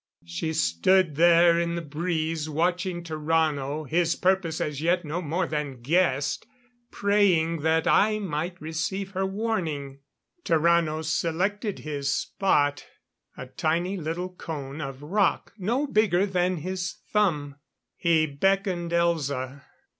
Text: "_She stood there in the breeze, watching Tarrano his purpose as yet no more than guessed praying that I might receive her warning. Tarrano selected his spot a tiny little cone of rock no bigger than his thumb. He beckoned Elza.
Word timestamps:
"_She 0.27 0.51
stood 0.53 1.15
there 1.15 1.59
in 1.59 1.75
the 1.75 1.81
breeze, 1.83 2.49
watching 2.49 3.03
Tarrano 3.03 3.87
his 3.87 4.15
purpose 4.15 4.59
as 4.59 4.81
yet 4.81 5.05
no 5.05 5.21
more 5.21 5.45
than 5.45 5.79
guessed 5.83 6.47
praying 6.89 7.59
that 7.59 7.85
I 7.85 8.17
might 8.17 8.59
receive 8.59 9.11
her 9.11 9.27
warning. 9.27 9.99
Tarrano 10.43 11.05
selected 11.05 11.77
his 11.81 12.11
spot 12.11 12.83
a 13.37 13.45
tiny 13.45 13.95
little 13.95 14.29
cone 14.29 14.81
of 14.81 15.03
rock 15.03 15.53
no 15.59 15.85
bigger 15.85 16.25
than 16.25 16.57
his 16.65 16.95
thumb. 17.13 17.57
He 17.95 18.25
beckoned 18.25 18.89
Elza. 18.91 19.65